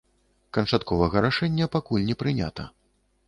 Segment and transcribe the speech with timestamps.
[0.57, 2.67] Канчатковага рашэння пакуль не прынята.